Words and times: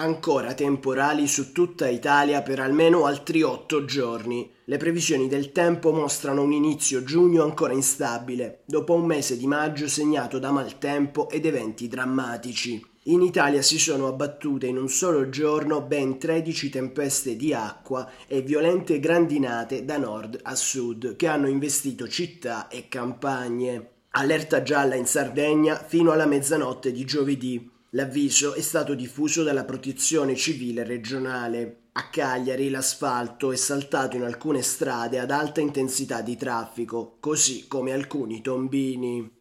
Ancora 0.00 0.54
temporali 0.54 1.26
su 1.26 1.52
tutta 1.52 1.86
Italia 1.86 2.40
per 2.40 2.58
almeno 2.58 3.04
altri 3.04 3.42
otto 3.42 3.84
giorni. 3.84 4.50
Le 4.64 4.78
previsioni 4.78 5.28
del 5.28 5.52
tempo 5.52 5.92
mostrano 5.92 6.40
un 6.40 6.52
inizio 6.52 7.04
giugno 7.04 7.42
ancora 7.42 7.74
instabile, 7.74 8.62
dopo 8.64 8.94
un 8.94 9.04
mese 9.04 9.36
di 9.36 9.46
maggio 9.46 9.88
segnato 9.88 10.38
da 10.38 10.52
maltempo 10.52 11.28
ed 11.28 11.44
eventi 11.44 11.86
drammatici. 11.86 12.82
In 13.04 13.20
Italia 13.20 13.60
si 13.60 13.78
sono 13.78 14.06
abbattute 14.06 14.68
in 14.68 14.78
un 14.78 14.88
solo 14.88 15.28
giorno 15.28 15.82
ben 15.82 16.18
13 16.18 16.70
tempeste 16.70 17.36
di 17.36 17.52
acqua 17.52 18.10
e 18.26 18.40
violente 18.40 19.00
grandinate 19.00 19.84
da 19.84 19.98
nord 19.98 20.40
a 20.44 20.54
sud 20.54 21.14
che 21.14 21.26
hanno 21.26 21.46
investito 21.46 22.08
città 22.08 22.68
e 22.68 22.88
campagne. 22.88 23.90
Allerta 24.12 24.62
gialla 24.62 24.94
in 24.94 25.04
Sardegna 25.04 25.76
fino 25.76 26.10
alla 26.10 26.24
mezzanotte 26.24 26.90
di 26.90 27.04
giovedì. 27.04 27.78
L'avviso 27.94 28.54
è 28.54 28.60
stato 28.60 28.94
diffuso 28.94 29.42
dalla 29.42 29.64
protezione 29.64 30.36
civile 30.36 30.84
regionale. 30.84 31.88
A 31.92 32.08
Cagliari 32.08 32.70
l'asfalto 32.70 33.50
è 33.50 33.56
saltato 33.56 34.14
in 34.14 34.22
alcune 34.22 34.62
strade 34.62 35.18
ad 35.18 35.32
alta 35.32 35.60
intensità 35.60 36.20
di 36.22 36.36
traffico, 36.36 37.16
così 37.18 37.66
come 37.66 37.92
alcuni 37.92 38.42
tombini. 38.42 39.38